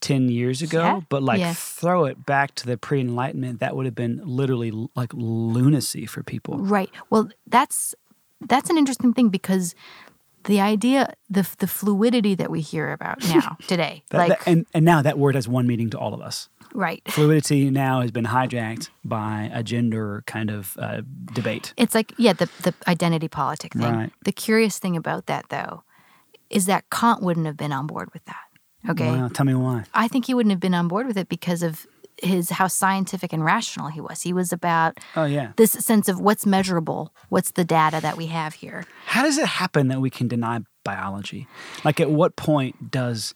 [0.00, 0.80] 10 years ago.
[0.82, 1.54] Yeah, But like yeah.
[1.56, 6.22] throw it back to the pre enlightenment, that would have been literally like lunacy for
[6.24, 6.58] people.
[6.58, 6.90] Right.
[7.10, 7.94] Well, that's
[8.40, 9.74] that's an interesting thing because
[10.44, 14.66] the idea, the the fluidity that we hear about now today, That- like that- and,
[14.74, 16.48] and now that word has one meaning to all of us.
[16.74, 17.02] right.
[17.08, 21.02] Fluidity now has been hijacked by a gender kind of uh,
[21.32, 21.72] debate.
[21.76, 23.82] It's like yeah, the the identity politic thing.
[23.94, 24.12] Right.
[24.24, 25.82] The curious thing about that though
[26.50, 28.36] is that Kant wouldn't have been on board with that.
[28.88, 29.10] Okay.
[29.10, 29.84] Wow, tell me why.
[29.94, 31.86] I think he wouldn't have been on board with it because of
[32.22, 34.22] his how scientific and rational he was.
[34.22, 35.52] He was about Oh, yeah.
[35.56, 38.84] this sense of what's measurable, what's the data that we have here.
[39.06, 41.46] How does it happen that we can deny biology?
[41.84, 43.34] Like, at what point does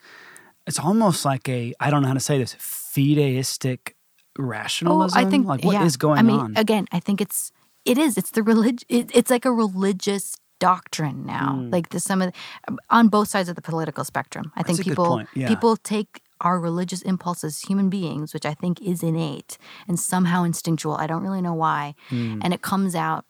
[0.66, 3.94] it's almost like a, I don't know how to say this, fideistic
[4.38, 5.18] rationalism?
[5.18, 5.98] Oh, I think like what is yeah.
[5.98, 6.56] going I mean, on?
[6.56, 7.52] again, I think it's
[7.84, 8.18] it is.
[8.18, 11.54] It's the relig- it, It's like a religious doctrine now.
[11.54, 11.70] Hmm.
[11.70, 14.52] Like the some of the, on both sides of the political spectrum.
[14.56, 15.48] I think people yeah.
[15.48, 20.44] people take our religious impulse as human beings, which I think is innate and somehow
[20.44, 20.94] instinctual.
[20.96, 22.40] I don't really know why, Hmm.
[22.42, 23.24] and it comes out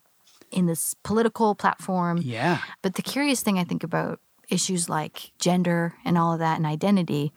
[0.51, 2.19] in this political platform.
[2.23, 2.59] yeah.
[2.81, 4.19] But the curious thing I think about
[4.49, 7.31] issues like gender and all of that and identity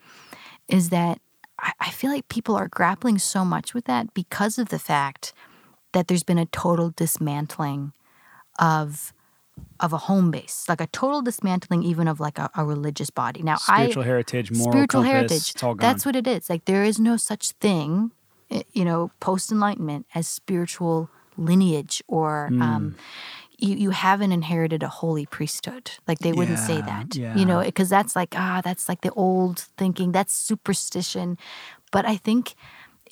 [0.67, 1.19] is that
[1.59, 5.33] I, I feel like people are grappling so much with that because of the fact
[5.91, 7.93] that there's been a total dismantling
[8.57, 9.13] of
[9.79, 13.41] of a home base, like a total dismantling even of like a, a religious body.
[13.43, 15.49] Now, Spiritual I heritage, moral spiritual compass, heritage.
[15.51, 15.89] It's all gone.
[15.89, 16.49] That's what it is.
[16.49, 18.11] Like there is no such thing,
[18.49, 22.61] eh, you know, post enlightenment as spiritual lineage or Hmm.
[22.61, 22.95] um,
[23.57, 25.91] you you haven't inherited a holy priesthood.
[26.07, 27.35] Like they wouldn't say that, yeah.
[27.35, 30.11] you know, because that's like ah, that's like the old thinking.
[30.11, 31.37] That's superstition.
[31.91, 32.55] But I think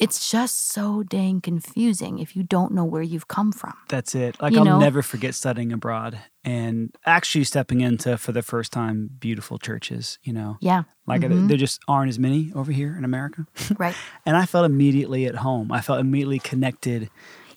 [0.02, 3.74] it's just so dang confusing if you don't know where you've come from.
[3.88, 4.42] That's it.
[4.42, 4.80] Like You I'll know?
[4.80, 10.18] never forget studying abroad and actually stepping into for the first time beautiful churches.
[10.24, 11.48] You know, Yeah, like Mhm.
[11.48, 13.46] there just aren't as many over here in America,
[13.78, 13.96] right.
[14.26, 15.72] and I felt immediately at home.
[15.72, 17.10] I felt immediately connected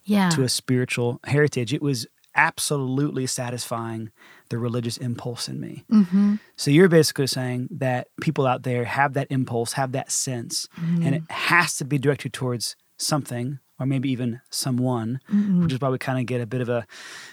[0.06, 1.72] Yeah, to a spiritual heritage.
[1.72, 4.10] It was absolutely satisfying
[4.48, 5.84] the religious impulse in me.
[5.90, 10.68] hmm So you're basically saying that people out there have that impulse, have that sense,
[10.76, 15.18] and it has to be directed towards something or maybe even someone,
[15.62, 16.86] which is why we kind of get a bit of a,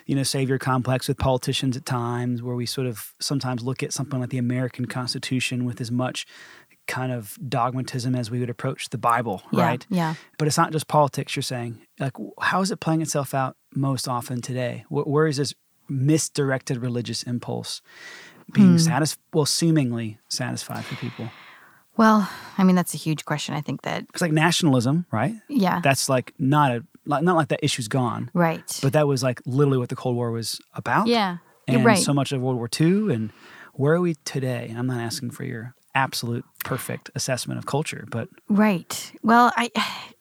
[0.07, 3.93] you know, savior complex with politicians at times, where we sort of sometimes look at
[3.93, 6.25] something like the American Constitution with as much
[6.87, 9.85] kind of dogmatism as we would approach the Bible, yeah, right?
[9.89, 10.15] Yeah.
[10.39, 11.35] But it's not just politics.
[11.35, 14.85] You're saying, like, how is it playing itself out most often today?
[14.89, 15.53] Wh- Where is this
[15.89, 17.81] misdirected religious impulse
[18.53, 18.77] being hmm.
[18.77, 19.21] satisfied?
[19.33, 21.29] well, seemingly satisfied for people?
[21.97, 23.53] Well, I mean that's a huge question.
[23.53, 25.35] I think that It's like nationalism, right?
[25.49, 28.79] yeah, That's like not a not like that issue's gone, right.
[28.81, 31.07] but that was like literally what the Cold War was about.
[31.07, 31.97] yeah, and right.
[31.97, 33.31] so much of World War II and
[33.73, 34.73] Where are we today?
[34.75, 39.11] I'm not asking for your absolute perfect assessment of culture, but Right.
[39.23, 39.69] Well, I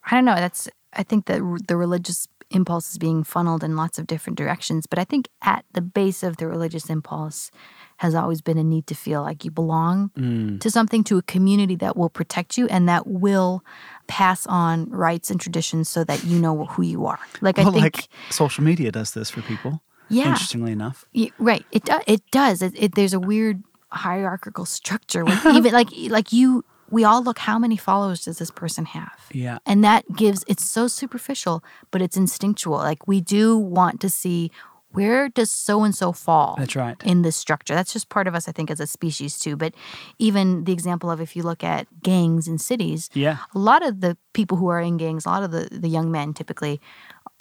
[0.05, 0.35] I don't know.
[0.37, 4.87] That's I think that the religious impulse is being funneled in lots of different directions,
[4.87, 7.51] but I think at the base of the religious impulse
[7.99, 10.59] has always been a need to feel like you belong Mm.
[10.61, 13.63] to something, to a community that will protect you and that will
[14.09, 17.21] pass on rights and traditions so that you know who you are.
[17.41, 19.83] Like I think like social media does this for people.
[20.09, 20.31] Yeah.
[20.31, 21.05] Interestingly enough.
[21.15, 21.65] Y- right.
[21.71, 22.63] It it does.
[22.63, 26.65] It, it, there's a weird hierarchical structure with even like like you.
[26.91, 27.39] We all look.
[27.39, 29.27] How many followers does this person have?
[29.33, 29.59] Yeah.
[29.67, 30.45] And that gives.
[30.47, 32.79] It's so superficial, but it's instinctual.
[32.79, 34.51] Like we do want to see
[34.93, 36.57] where does so and so fall.
[36.59, 36.97] That's right.
[37.05, 38.49] In this structure, that's just part of us.
[38.49, 39.57] I think as a species too.
[39.57, 39.75] But
[40.19, 43.39] even the example of if you look at gangs in cities, Yeah.
[43.55, 46.11] a lot of the people who are in gangs, a lot of the, the young
[46.11, 46.81] men typically,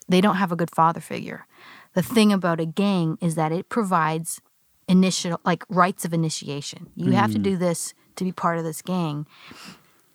[0.07, 1.47] they don't have a good father figure.
[1.93, 4.41] The thing about a gang is that it provides
[4.87, 6.89] initial like rites of initiation.
[6.95, 7.43] You have to mm.
[7.43, 9.25] do this to be part of this gang.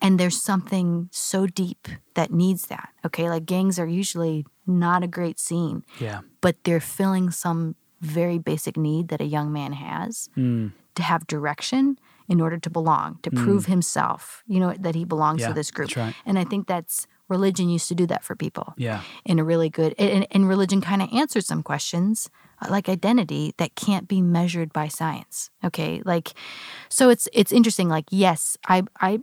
[0.01, 2.90] And there's something so deep that needs that.
[3.07, 3.29] Okay.
[3.31, 6.21] Like gangs are usually not a great scene, Yeah.
[6.40, 10.73] but they're filling some very basic need that a young man has Mm.
[10.95, 15.40] to have direction in order to belong, to prove himself, you know, that he belongs
[15.40, 15.88] Yeah, to this group.
[15.88, 16.14] that's right.
[16.27, 18.75] And I think that's religion used to do that for people.
[18.77, 19.03] Yeah.
[19.25, 22.31] in a really good and, and religion kind of answers some questions
[22.63, 26.03] uh, like identity that can't be measured by science okay?
[26.05, 26.35] Like
[26.89, 29.21] so it's it's interesting like yes i i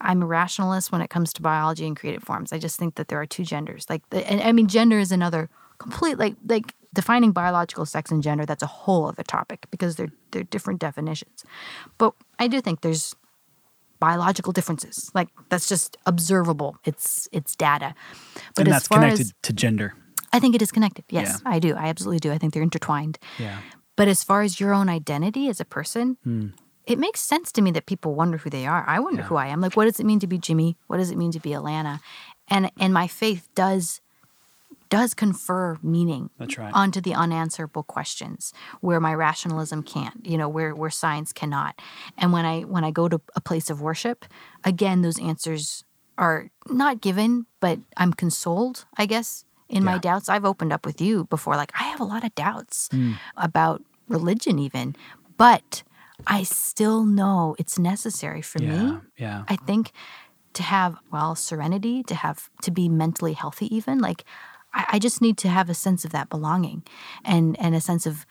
[0.00, 2.52] i'm a rationalist when it comes to biology and creative forms.
[2.52, 5.12] I just think that there are two genders like the, and i mean gender is
[5.12, 9.96] another complete like like defining biological sex and gender that's a whole other topic because
[9.96, 11.44] they're they're different definitions.
[11.98, 13.14] But i do think there's
[14.06, 17.06] biological differences like that's just observable it's
[17.38, 17.90] it's data
[18.54, 19.88] but and that's connected as to gender.
[20.36, 21.04] I think it is connected.
[21.18, 21.54] Yes, Yeah.
[21.54, 21.70] I do.
[21.84, 22.30] I absolutely do.
[22.34, 23.16] I think they're intertwined.
[23.38, 23.58] Yeah.
[23.98, 26.46] But as far as your own identity as a person, Hmm.
[26.92, 28.82] it makes sense to me that people wonder who they are.
[28.94, 29.60] I wonder who I am.
[29.64, 30.70] Like, what does it mean to be Jimmy?
[30.88, 31.94] What does it mean to be Alanna?
[32.54, 34.00] And and my faith does
[34.96, 36.72] does confer meaning That's right.
[36.80, 38.40] onto the unanswerable questions
[38.86, 41.74] where my rationalism can't you know where where science cannot
[42.20, 44.18] and when i when i go to a place of worship
[44.72, 45.64] again those answers
[46.24, 46.40] are
[46.82, 47.30] not given
[47.64, 49.28] but i'm consoled i guess
[49.76, 52.32] in my doubts i've opened up with you before like i have a lot of
[52.46, 53.12] doubts Hmm.
[53.48, 53.78] about
[54.18, 54.86] religion even
[55.44, 55.82] but
[56.38, 58.72] i still know it's necessary for Yeah.
[58.72, 58.80] me
[59.24, 59.40] Yeah.
[59.54, 59.84] I think
[60.58, 64.20] to have well serenity, to have to be mentally healthy, even like
[64.74, 66.82] I, I just need to have a sense of that belonging,
[67.24, 68.26] and and a sense of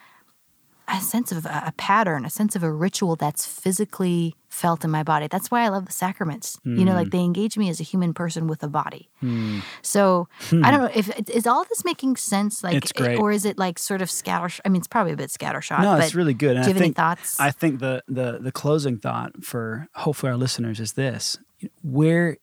[0.87, 4.91] a sense of a, a pattern, a sense of a ritual that's physically felt in
[4.91, 5.27] my body.
[5.27, 6.59] That's why I love the sacraments.
[6.63, 7.17] You know, like hmm.
[7.17, 9.09] they engage me as a human person with a body.
[9.19, 9.59] Hmm.
[9.81, 12.63] So I don't know if is all this making sense.
[12.63, 13.17] Like, It's great.
[13.17, 14.53] or is it like sort of scatter?
[14.65, 15.81] I mean, it's probably a bit scattershot.
[15.81, 16.57] No, but it's really good.
[16.57, 17.39] And Do you I have any think, thoughts?
[17.39, 21.37] I think the, the the closing thought for hopefully our listeners is this:
[21.81, 22.37] Where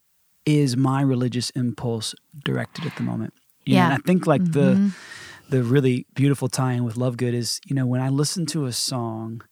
[0.47, 3.35] is my religious impulse directed at the moment?
[3.64, 3.83] You Yeah.
[3.85, 3.92] Mm-hmm.
[3.94, 4.92] and I think like the
[5.49, 8.73] the really beautiful tie-in with Love Good is you know when I listen to a
[8.73, 9.42] song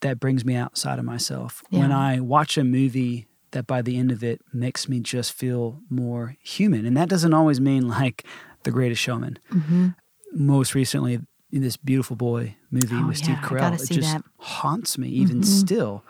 [0.00, 1.62] that brings me outside of myself.
[1.70, 5.80] When I watch a movie that by the end of it makes me just feel
[5.90, 8.24] more human, and that doesn't always mean like
[8.62, 9.38] The Greatest Showman.
[9.52, 9.88] Mm-hmm.
[10.34, 11.18] Most recently,
[11.50, 14.20] in this beautiful boy movie Oh, with Steve yeah, I Carell, it just that.
[14.20, 14.42] Mm-hmm.
[14.42, 16.04] haunts me even still.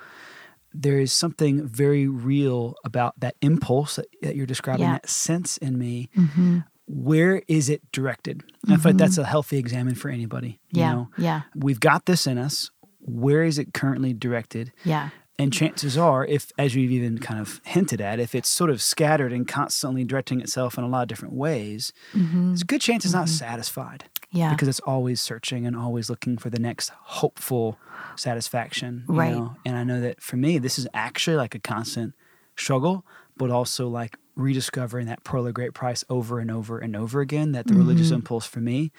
[0.74, 4.92] There is something very real about that impulse that, that you're describing, Yeah.
[4.94, 6.10] that sense in me.
[6.16, 6.58] Mm-hmm.
[6.88, 8.42] Where is it directed?
[8.64, 10.58] And I feel like that's a healthy examine for anybody.
[10.72, 12.70] You yeah, know, yeah, we've got this in us.
[13.00, 14.72] Where is it currently directed?
[14.84, 15.10] yeah.
[15.40, 18.82] And chances are, if, as you've even kind of hinted at, if it's sort of
[18.82, 23.04] scattered and constantly directing itself in a lot of different ways, there's a good chance
[23.04, 24.36] it's not satisfied Mm-hmm.
[24.36, 24.50] Yeah.
[24.52, 27.78] because it's always searching and always looking for the next hopeful
[28.16, 29.04] satisfaction.
[29.08, 29.30] you Right.
[29.32, 29.54] know?
[29.64, 32.14] And I know that for me, this is actually like a constant
[32.56, 37.20] struggle, but also like rediscovering that pearl of great price over and over and over
[37.20, 37.52] again.
[37.52, 38.14] That the religious Mm-hmm.
[38.16, 38.90] impulse for me,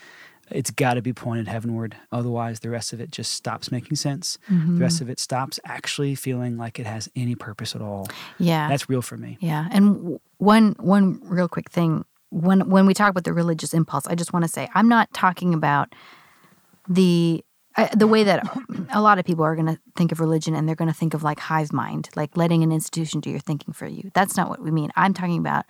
[0.51, 1.95] it's got to be pointed heavenward.
[2.11, 4.37] Otherwise, the rest of it just stops making sense.
[4.47, 4.77] The Mm-hmm.
[4.79, 8.07] rest of it stops actually feeling like it has any purpose at all.
[8.37, 8.67] Yeah.
[8.67, 9.37] That's real for me.
[9.39, 9.67] yeah.
[9.71, 14.15] And one one real quick thing when when we talk about the religious impulse, I
[14.15, 15.95] just want to say I'm not talking about
[16.87, 17.43] the
[17.83, 18.45] uh, the way that
[18.91, 21.13] a lot of people are going to think of religion and they're going to think
[21.13, 24.11] of like hive mind, like letting an institution do your thinking for you.
[24.13, 24.91] That's not what we mean.
[24.95, 25.65] I'm talking about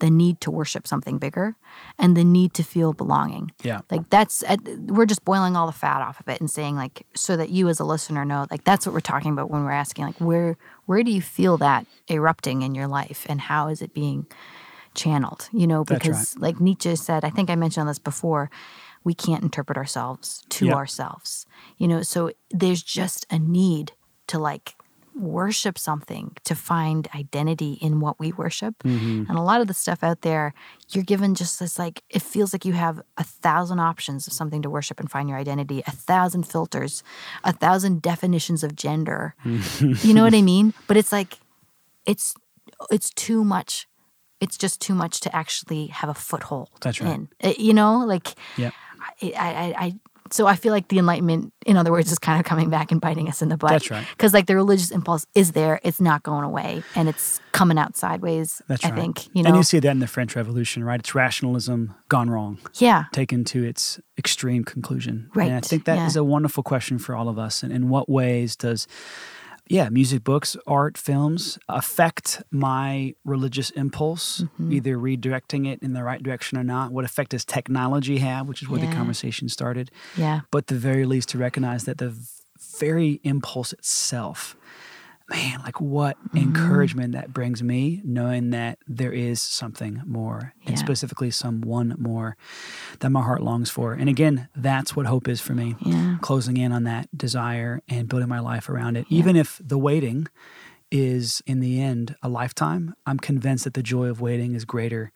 [0.00, 1.56] the need to worship something bigger
[1.98, 3.50] and the need to feel belonging.
[3.62, 3.80] Yeah.
[3.90, 7.06] Like that's uh, we're just boiling all the fat off of it and saying like
[7.14, 9.72] so that you as a listener know like that's what we're talking about when we're
[9.72, 13.82] asking like where where do you feel that erupting in your life and how is
[13.82, 14.26] it being
[14.94, 15.48] channeled?
[15.52, 18.50] You know because like Nietzsche said, I think I mentioned this before,
[19.08, 20.74] we can't interpret ourselves to Yeah.
[20.80, 21.46] ourselves.
[21.80, 22.18] You know, so
[22.60, 23.86] there's just a need
[24.26, 24.74] to like
[25.14, 28.74] worship something to find identity in what we worship.
[28.84, 29.24] Mm-hmm.
[29.28, 30.52] And a lot of the stuff out there,
[30.92, 34.62] you're given just this like it feels like you have a thousand options of something
[34.62, 37.02] to worship and find your identity, a thousand filters,
[37.42, 39.34] a thousand definitions of gender.
[40.04, 40.72] you know what I mean?
[40.86, 41.38] But it's like
[42.06, 42.34] it's
[42.90, 43.86] it's too much.
[44.40, 47.12] It's just too much to actually have a foothold That's right.
[47.14, 47.28] in.
[47.42, 48.72] Uh, You know, like Yep.
[49.22, 49.94] I, I, I, I
[50.30, 53.00] so I feel like the enlightenment, in other words, is kind of coming back and
[53.00, 53.70] biting us in the butt.
[53.70, 54.06] That's right.
[54.10, 57.96] Because like the religious impulse is there, it's not going away, and it's coming out
[57.96, 58.62] sideways.
[58.68, 58.98] That's I right.
[58.98, 59.48] think you know.
[59.48, 61.00] And you see that in the French Revolution, right?
[61.00, 65.30] It's rationalism gone wrong, yeah, taken to its extreme conclusion.
[65.34, 66.20] And I think that is yeah.
[66.20, 67.62] a wonderful question for all of us.
[67.62, 68.86] And in what ways does,
[69.68, 74.72] yeah, music, books, art, films affect my religious impulse, Mm-hmm.
[74.72, 76.92] either redirecting it in the right direction or not?
[76.92, 79.90] What effect does technology have, which is where the conversation started?
[80.16, 82.14] yeah, but the very least to recognize that the
[82.78, 84.56] very impulse itself
[85.28, 86.38] man like what Mm-hmm.
[86.38, 90.82] encouragement that brings me knowing that there is something more and Yeah.
[90.84, 92.36] specifically someone more
[93.00, 96.16] that my heart longs for and again that's what hope is for me Yeah.
[96.20, 100.26] closing in on that desire and building my life around it even if the waiting
[100.90, 105.12] is in the end a lifetime i'm convinced that the joy of waiting is greater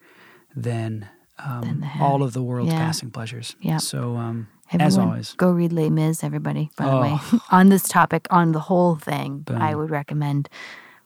[0.55, 2.79] than um, all of the world's yeah.
[2.79, 3.79] passing pleasures Yeah.
[3.79, 6.71] so um, Everyone, as always go read Les Mis, everybody.
[6.77, 7.01] By the Oh.
[7.03, 7.19] way,
[7.51, 10.49] on this topic, on the whole thing, I would recommend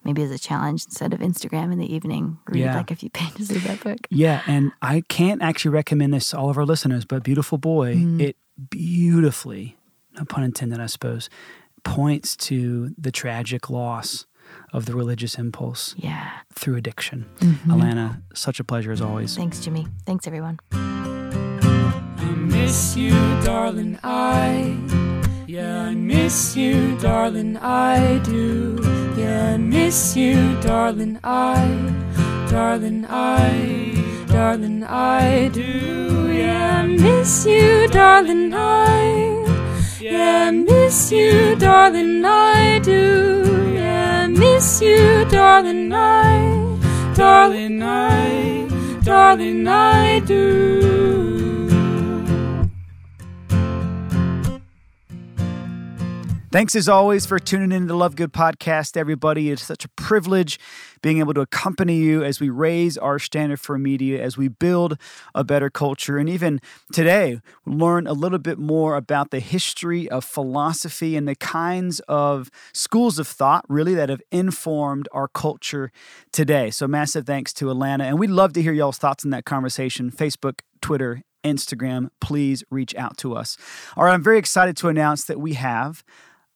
[0.05, 2.77] maybe as a challenge instead of Instagram in the evening, read Yeah.
[2.77, 3.99] like a few pages of that book.
[4.09, 7.97] Yeah, and I can't actually recommend this to all of our listeners, but Beautiful Boy,
[7.97, 8.21] Mm.
[8.21, 8.37] it
[8.71, 9.77] beautifully,
[10.17, 11.29] no pun intended, I suppose,
[11.83, 14.27] points to the tragic loss
[14.73, 16.31] of the religious impulse Yeah.
[16.55, 17.27] through addiction.
[17.41, 17.71] Mm-hmm.
[17.73, 19.37] Alanna, such a pleasure as always.
[19.37, 19.89] Thanks, Jimmy.
[20.07, 20.61] Thanks, everyone.
[22.47, 23.11] Miss you,
[23.43, 23.99] darling.
[24.05, 24.77] I,
[25.49, 27.57] yeah, I miss you, darling.
[27.57, 28.79] I do.
[29.17, 31.19] Yeah, I miss you, darling.
[31.25, 31.57] I,
[32.49, 33.05] darling.
[33.09, 34.85] I, darling.
[34.85, 36.33] I do.
[36.33, 38.55] Yeah, I miss you, darling.
[38.55, 39.45] I,
[40.01, 42.25] yeah, I miss you, darling.
[42.25, 43.73] I do.
[43.75, 45.93] Yeah, I miss you, darling.
[45.93, 46.79] I,
[47.17, 47.83] darling.
[47.83, 48.69] I,
[49.03, 49.67] darling.
[49.67, 51.16] I do.
[56.57, 59.51] Thanks as always for tuning in to the Love Good podcast, everybody.
[59.51, 60.59] It's such a privilege
[61.03, 64.97] being able to accompany you as we raise our standard for media, as we build
[65.35, 66.17] a better culture.
[66.17, 66.63] And even
[66.95, 72.51] today, learn a little bit more about the history of philosophy and the kinds of
[72.73, 75.93] schools of thought, really, that have informed our culture
[76.33, 76.71] today.
[76.71, 78.05] So, massive thanks to Alanna.
[78.05, 82.09] And we'd love to hear y'all's thoughts in that conversation Facebook, Twitter, Instagram.
[82.23, 83.59] Please reach out to us.
[83.95, 86.03] All right, I'm very excited to announce that we have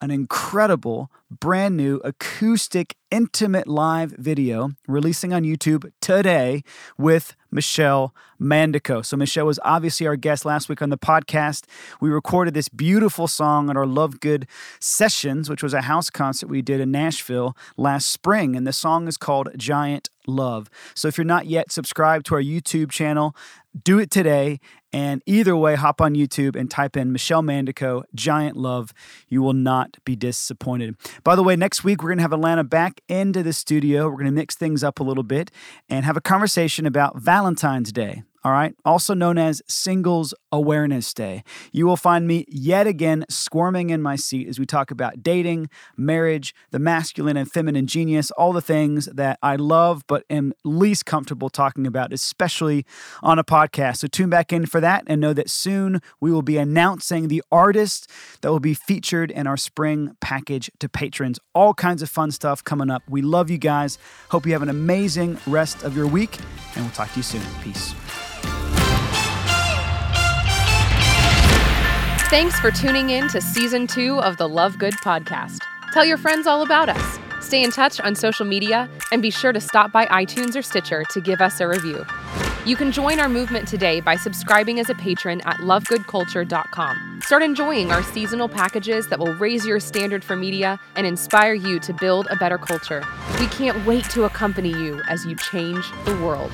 [0.00, 6.62] an incredible, brand new acoustic, intimate live video releasing on YouTube today
[6.96, 9.04] with Michelle Mandico.
[9.04, 11.64] So, Michelle was obviously our guest last week on the podcast.
[12.00, 14.46] We recorded this beautiful song at our Love Good
[14.78, 18.56] Sessions, which was a house concert we did in Nashville last spring.
[18.56, 20.70] And the song is called Giant Love.
[20.94, 23.36] So, if you're not yet subscribed to our YouTube channel,
[23.82, 24.60] do it today.
[24.92, 28.92] And either way, hop on YouTube and type in Michelle Mandico, Giant Love.
[29.28, 30.96] You will not be disappointed.
[31.22, 34.08] By the way, next week, we're going to have Alanna back into the studio.
[34.08, 35.50] We're going to mix things up a little bit
[35.88, 38.24] and have a conversation about Valentine's Day.
[38.42, 41.44] All right, also known as Singles Awareness Day.
[41.72, 45.68] You will find me yet again squirming in my seat as we talk about dating,
[45.94, 51.04] marriage, the masculine and feminine genius, all the things that I love but am least
[51.04, 52.86] comfortable talking about, especially
[53.22, 53.98] on a podcast.
[53.98, 57.42] So tune back in for that and know that soon we will be announcing the
[57.52, 61.38] artist that will be featured in our spring package to patrons.
[61.54, 63.02] All kinds of fun stuff coming up.
[63.06, 63.98] We love you guys.
[64.30, 66.38] Hope you have an amazing rest of your week,
[66.74, 67.42] and we'll talk to you soon.
[67.62, 67.94] Peace.
[72.30, 75.64] Thanks for tuning in to season two of the Love Good podcast.
[75.92, 77.18] Tell your friends all about us.
[77.40, 81.02] Stay in touch on social media and be sure to stop by iTunes or Stitcher
[81.10, 82.06] to give us a review.
[82.64, 87.20] You can join our movement today by subscribing as a patron at lovegoodculture.com.
[87.24, 91.80] Start enjoying our seasonal packages that will raise your standard for media and inspire you
[91.80, 93.02] to build a better culture.
[93.40, 96.52] We can't wait to accompany you as you change the world.